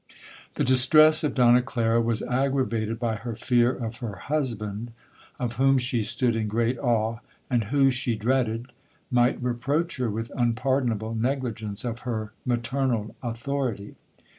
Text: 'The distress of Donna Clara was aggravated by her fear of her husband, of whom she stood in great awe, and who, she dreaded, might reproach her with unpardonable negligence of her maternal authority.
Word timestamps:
'The 0.55 0.63
distress 0.63 1.23
of 1.23 1.35
Donna 1.35 1.61
Clara 1.61 2.01
was 2.01 2.23
aggravated 2.23 2.97
by 2.99 3.17
her 3.17 3.35
fear 3.35 3.69
of 3.71 3.97
her 3.97 4.15
husband, 4.15 4.93
of 5.37 5.57
whom 5.57 5.77
she 5.77 6.01
stood 6.01 6.35
in 6.35 6.47
great 6.47 6.79
awe, 6.79 7.19
and 7.51 7.65
who, 7.65 7.91
she 7.91 8.15
dreaded, 8.15 8.71
might 9.11 9.39
reproach 9.43 9.97
her 9.97 10.09
with 10.09 10.31
unpardonable 10.35 11.13
negligence 11.13 11.85
of 11.85 11.99
her 11.99 12.33
maternal 12.47 13.15
authority. 13.21 13.93